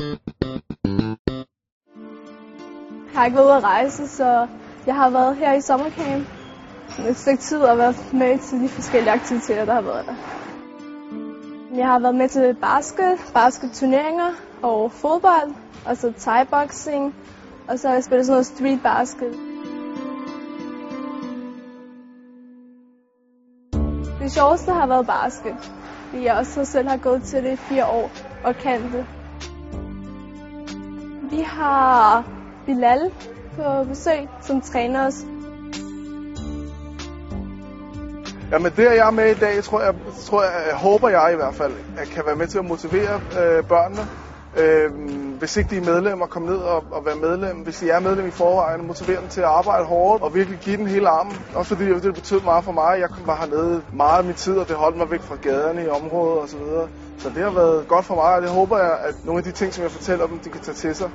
Jeg 0.00 0.18
har 3.14 3.24
ikke 3.24 3.36
været 3.36 3.46
ude 3.46 3.54
at 3.54 3.64
rejse, 3.64 4.08
så 4.08 4.46
jeg 4.86 4.94
har 4.94 5.10
været 5.10 5.36
her 5.36 5.52
i 5.52 5.60
sommercamp 5.60 6.26
et 7.08 7.16
stykke 7.16 7.42
tid 7.42 7.58
og 7.58 7.78
været 7.78 8.12
med 8.12 8.38
til 8.38 8.60
de 8.60 8.68
forskellige 8.68 9.12
aktiviteter, 9.12 9.64
der 9.64 9.74
har 9.74 9.80
været 9.80 10.06
der. 10.06 10.14
Jeg 11.76 11.86
har 11.86 11.98
været 11.98 12.14
med 12.14 12.28
til 12.28 12.56
basket, 12.60 13.18
basketturneringer 13.34 14.30
og 14.62 14.92
fodbold, 14.92 15.54
og 15.86 15.96
så 15.96 16.12
thai-boxing, 16.18 17.14
og 17.68 17.78
så 17.78 17.88
har 17.88 17.94
jeg 17.94 18.04
spillet 18.04 18.26
sådan 18.26 18.34
noget 18.34 18.46
street 18.46 18.82
basket. 18.82 19.34
Det 24.22 24.32
sjoveste 24.32 24.72
har 24.72 24.86
været 24.86 25.06
basket, 25.06 25.54
fordi 26.08 26.24
jeg 26.24 26.34
også 26.34 26.64
selv 26.64 26.88
har 26.88 26.96
gået 26.96 27.22
til 27.22 27.44
det 27.44 27.52
i 27.52 27.56
fire 27.56 27.86
år 27.86 28.10
og 28.44 28.54
kan 28.54 28.92
det. 28.92 29.06
Vi 31.30 31.40
har 31.40 32.24
Bilal 32.66 33.10
på 33.56 33.84
besøg, 33.88 34.28
som 34.42 34.60
træner 34.60 35.06
os. 35.06 35.14
Jamen 38.52 38.72
det, 38.76 38.84
jeg 38.84 39.06
er 39.06 39.10
med 39.10 39.30
i 39.30 39.38
dag, 39.38 39.64
tror 39.64 39.80
jeg, 39.80 39.94
tror 40.26 40.42
jeg, 40.42 40.52
jeg 40.68 40.76
håber 40.76 41.08
jeg 41.08 41.30
i 41.32 41.36
hvert 41.36 41.54
fald, 41.54 41.72
at 41.98 42.08
kan 42.08 42.22
være 42.26 42.36
med 42.36 42.46
til 42.46 42.58
at 42.58 42.64
motivere 42.64 43.14
øh, 43.14 43.64
børnene. 43.64 44.02
Øh, 44.56 44.90
hvis 45.38 45.56
ikke 45.56 45.70
de 45.70 45.76
er 45.76 45.84
medlemmer, 45.92 46.26
kom 46.26 46.42
ned 46.42 46.56
og, 46.56 46.84
og 46.90 47.06
være 47.06 47.16
medlem. 47.16 47.56
Hvis 47.56 47.78
de 47.78 47.90
er 47.90 48.00
medlem 48.00 48.26
i 48.26 48.30
forvejen, 48.30 48.86
motivere 48.86 49.20
dem 49.20 49.28
til 49.28 49.40
at 49.40 49.46
arbejde 49.46 49.84
hårdt 49.84 50.22
og 50.22 50.34
virkelig 50.34 50.58
give 50.58 50.76
den 50.76 50.86
hele 50.86 51.08
armen. 51.08 51.36
Også 51.54 51.76
fordi 51.76 51.94
det 51.94 52.14
betød 52.14 52.40
meget 52.40 52.64
for 52.64 52.72
mig. 52.72 53.00
Jeg 53.00 53.08
var 53.26 53.36
hernede 53.36 53.82
meget 53.92 54.18
af 54.18 54.24
min 54.24 54.34
tid, 54.34 54.56
og 54.56 54.68
det 54.68 54.76
holdt 54.76 54.96
mig 54.96 55.10
væk 55.10 55.20
fra 55.20 55.36
gaderne 55.42 55.84
i 55.84 55.88
området 55.88 56.42
osv. 56.42 56.60
Så, 57.22 57.28
det 57.28 57.42
har 57.42 57.50
været 57.50 57.88
godt 57.88 58.04
for 58.04 58.14
mig, 58.14 58.34
og 58.36 58.42
det 58.42 58.50
håber 58.50 58.78
jeg, 58.78 58.98
at 59.08 59.14
nogle 59.24 59.38
af 59.38 59.44
de 59.44 59.52
ting, 59.52 59.74
som 59.74 59.82
jeg 59.82 59.90
fortæller 59.90 60.26
dem, 60.26 60.38
de 60.38 60.50
kan 60.50 60.60
tage 60.60 60.74
til 60.74 60.94
sig. 60.94 61.10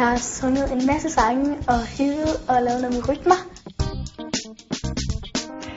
Har 0.00 0.16
sunget 0.16 0.72
en 0.72 0.86
masse 0.86 1.10
sange 1.10 1.56
og 1.68 1.86
hivet 1.86 2.34
og 2.48 2.62
lavet 2.62 2.80
noget 2.80 2.96
med 2.96 3.08
rytmer. 3.08 3.40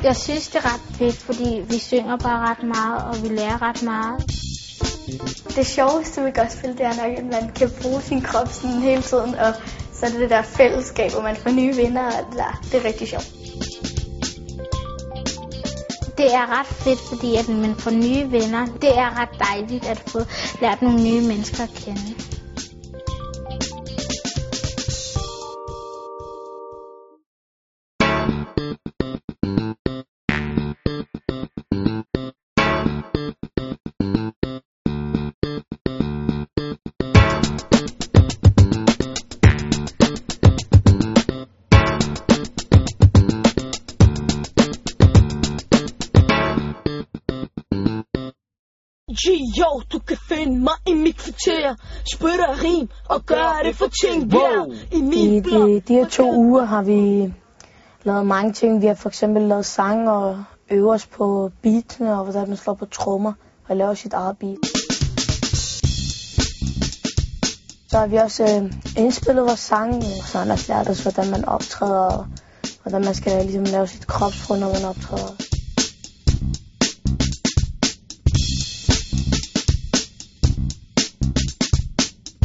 Jeg 0.03 0.16
synes, 0.16 0.47
det 0.47 0.55
er 0.55 0.73
ret 0.73 0.97
fedt, 0.97 1.16
fordi 1.16 1.61
vi 1.69 1.77
synger 1.77 2.17
bare 2.17 2.39
ret 2.49 2.63
meget, 2.63 3.01
og 3.09 3.23
vi 3.23 3.35
lærer 3.35 3.61
ret 3.61 3.83
meget. 3.83 4.17
Det 5.55 5.66
sjoveste 5.66 6.23
ved 6.23 6.33
gospel, 6.33 6.69
det 6.78 6.85
er 6.85 6.95
nok, 7.01 7.17
at 7.17 7.25
man 7.25 7.51
kan 7.56 7.69
bruge 7.81 8.01
sin 8.01 8.22
krop 8.22 8.47
sådan 8.47 8.81
hele 8.81 9.01
tiden, 9.01 9.35
og 9.35 9.53
så 9.94 10.06
er 10.06 10.09
det 10.09 10.19
det 10.19 10.29
der 10.29 10.41
fællesskab, 10.41 11.12
hvor 11.12 11.22
man 11.22 11.35
får 11.35 11.51
nye 11.51 11.78
venner 11.78 12.06
og 12.06 12.25
det 12.29 12.38
der. 12.38 12.62
Det 12.72 12.73
er 12.79 12.85
rigtig 12.85 13.07
sjovt. 13.07 13.29
Det 16.17 16.33
er 16.39 16.59
ret 16.59 16.67
fedt, 16.67 17.00
fordi 17.00 17.35
at 17.35 17.50
man 17.50 17.75
får 17.75 17.91
nye 17.91 18.31
venner. 18.31 18.66
Det 18.81 18.97
er 18.97 19.19
ret 19.22 19.33
dejligt 19.47 19.85
at 19.85 20.00
få 20.07 20.19
lært 20.62 20.81
nogle 20.81 21.03
nye 21.03 21.28
mennesker 21.28 21.63
at 21.63 21.73
kende. 21.85 22.16
G.O. 49.13 49.81
Du 49.91 50.00
kan 50.00 50.18
finde 50.29 50.59
mig 50.59 50.74
i 50.88 50.94
mit 50.94 51.18
kvarter 51.18 51.75
Spytter 52.13 52.63
rim 52.63 52.90
og 53.09 53.25
gør 53.25 53.62
det 53.66 53.75
for 53.75 53.90
ting 54.03 54.34
wow. 54.34 54.74
i 54.91 55.01
min 55.01 55.34
I 55.34 55.40
de, 55.40 55.81
de 55.88 55.94
her 55.94 56.07
to 56.07 56.34
uger 56.35 56.66
har 56.66 56.81
vi 56.81 57.34
lavet 58.03 58.25
mange 58.25 58.53
ting. 58.53 58.81
Vi 58.81 58.88
har 58.88 58.94
for 58.94 59.09
eksempel 59.09 59.41
lavet 59.41 59.66
sange 59.66 60.12
og 60.12 60.44
øvet 60.72 60.94
os 60.94 61.07
på 61.07 61.51
beatene 61.62 62.18
og 62.18 62.24
hvordan 62.24 62.47
man 62.47 62.57
slår 62.57 62.74
på 62.74 62.85
trommer 62.85 63.34
og 63.69 63.78
laver 63.78 63.94
sit 63.94 64.13
eget 64.13 64.38
beat. 64.38 64.57
Så 67.90 68.00
har 68.00 68.07
vi 68.07 68.16
også 68.16 68.44
øh, 68.44 68.74
indspillet 68.97 69.44
vores 69.44 69.59
sange, 69.59 69.97
og 69.97 70.28
så 70.28 70.38
har 70.38 70.40
han 70.40 70.51
også 70.51 70.74
lært 70.74 70.90
os, 70.90 71.03
hvordan 71.03 71.31
man 71.31 71.45
optræder 71.45 71.95
og 71.95 72.28
hvordan 72.84 73.06
man 73.06 73.16
skal 73.16 73.45
ligesom, 73.45 73.63
lave 73.63 73.88
sit 73.88 74.07
kropsprog, 74.07 74.57
når 74.57 74.68
man 74.74 74.85
optræder. 74.85 75.53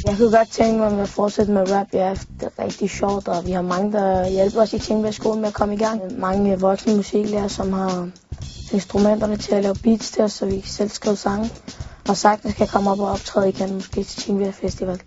Jeg 0.08 0.16
kunne 0.16 0.36
godt 0.36 0.50
tænke 0.50 0.78
mig 0.78 1.00
at 1.00 1.08
fortsætte 1.08 1.52
med 1.52 1.70
rap. 1.72 1.86
Ja, 1.92 2.10
det 2.40 2.48
er 2.56 2.64
rigtig 2.64 2.90
sjovt, 2.90 3.28
og 3.28 3.46
vi 3.46 3.52
har 3.52 3.62
mange, 3.62 3.92
der 3.92 4.28
hjælper 4.28 4.60
os 4.60 4.72
i 4.72 4.78
Tingbjerg 4.78 5.14
skolen 5.14 5.40
med 5.40 5.48
at 5.48 5.54
komme 5.54 5.74
i 5.74 5.78
gang. 5.78 6.18
Mange 6.18 6.60
voksne 6.60 6.96
musiklærer, 6.96 7.48
som 7.48 7.72
har 7.72 8.08
instrumenterne 8.72 9.36
til 9.36 9.54
at 9.54 9.62
lave 9.62 9.74
beats 9.82 10.10
til 10.10 10.22
os, 10.22 10.32
så 10.32 10.46
vi 10.46 10.62
selv 10.64 10.88
skrive 10.88 11.16
sange. 11.16 11.50
Og 12.08 12.16
sagtens 12.16 12.54
kan 12.54 12.66
komme 12.66 12.90
op 12.90 13.00
og 13.00 13.10
optræde 13.10 13.48
igen, 13.48 13.74
måske 13.74 14.04
til 14.04 14.22
Tingbjerg 14.22 14.54
Festival. 14.54 15.00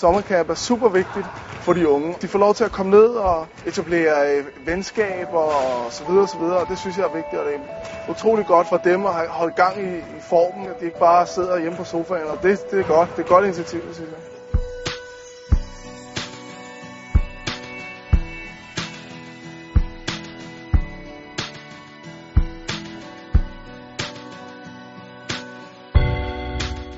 Sommercamp 0.00 0.50
er 0.50 0.54
super 0.54 0.88
vigtigt 0.88 1.26
for 1.60 1.72
de 1.72 1.88
unge. 1.88 2.16
De 2.22 2.28
får 2.28 2.38
lov 2.38 2.54
til 2.54 2.64
at 2.64 2.72
komme 2.72 2.90
ned 2.90 3.06
og 3.08 3.46
etablere 3.66 4.36
øh, 4.36 4.66
venskaber 4.66 5.38
og 5.38 5.92
så 5.92 6.04
videre 6.04 6.22
og 6.22 6.28
så 6.28 6.38
videre, 6.38 6.58
og 6.58 6.68
det 6.68 6.78
synes 6.78 6.96
jeg 6.96 7.04
er 7.04 7.14
vigtigt, 7.14 7.40
og 7.40 7.46
det 7.46 7.54
er 7.54 8.10
utrolig 8.10 8.46
godt 8.46 8.68
for 8.68 8.76
dem 8.76 9.06
at 9.06 9.12
holde 9.28 9.54
gang 9.54 9.78
i, 9.78 9.96
i 9.96 10.20
formen, 10.20 10.66
at 10.66 10.80
de 10.80 10.84
ikke 10.84 10.98
bare 10.98 11.26
sidder 11.26 11.58
hjemme 11.58 11.78
på 11.78 11.84
sofaen, 11.84 12.26
og 12.26 12.38
det, 12.42 12.70
det 12.70 12.80
er 12.80 12.88
godt. 12.88 13.08
Det 13.10 13.18
er 13.18 13.22
et 13.22 13.28
godt 13.28 13.44
initiativ, 13.44 13.80
synes 13.80 13.98
jeg. 13.98 14.18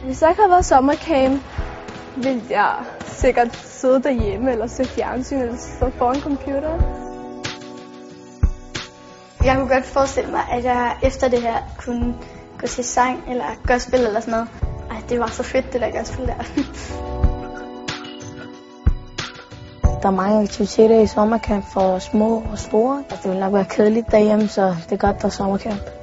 Hvis 0.05 0.23
jeg 0.23 0.31
ikke 0.31 0.43
havde 0.43 0.51
været 0.51 0.65
sommercamp, 0.65 1.43
ville 2.17 2.43
jeg 2.51 2.75
sikkert 3.03 3.57
sidde 3.57 4.03
derhjemme 4.03 4.53
eller 4.53 4.67
se 4.67 4.85
fjernsyn 4.85 5.39
eller 5.39 5.57
stå 5.57 5.91
foran 5.91 6.21
computeren. 6.21 6.81
Jeg 9.45 9.57
kunne 9.57 9.69
godt 9.69 9.85
forestille 9.85 10.31
mig, 10.31 10.41
at 10.53 10.65
jeg 10.65 10.97
efter 11.03 11.29
det 11.29 11.43
her 11.43 11.57
kunne 11.79 12.15
gå 12.59 12.67
til 12.67 12.85
sang 12.85 13.25
eller 13.29 13.45
gospel 13.67 14.01
eller 14.01 14.21
sådan 14.21 14.33
noget. 14.33 14.49
Ej, 14.91 14.97
det 15.09 15.21
var 15.21 15.27
så 15.27 15.43
fedt, 15.43 15.73
det 15.73 15.81
der 15.81 15.99
gospel 15.99 16.27
der. 16.27 16.35
Der 20.03 20.09
er 20.09 20.11
mange 20.11 20.43
aktiviteter 20.43 21.01
i 21.01 21.07
sommercamp 21.07 21.65
for 21.73 21.99
små 21.99 22.43
og 22.53 22.59
store. 22.59 23.05
Altså, 23.11 23.19
det 23.23 23.31
vil 23.31 23.41
nok 23.41 23.53
være 23.53 23.65
kedeligt 23.65 24.11
derhjemme, 24.11 24.49
så 24.49 24.75
det 24.85 24.93
er 24.93 24.97
godt, 24.97 25.23
der 25.23 25.27
er 25.27 25.31
sommercamp. 25.31 26.00